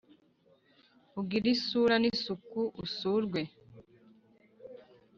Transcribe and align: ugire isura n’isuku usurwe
ugire 1.19 1.47
isura 1.55 1.95
n’isuku 2.01 2.59
usurwe 2.83 3.41